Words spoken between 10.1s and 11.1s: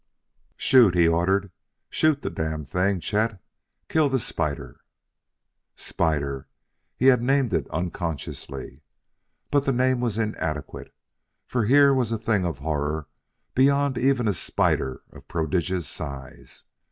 inadequate,